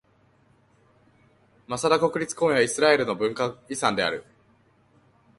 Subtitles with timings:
[1.67, 4.25] マサダ国立公園はイスラエルの文化遺産である。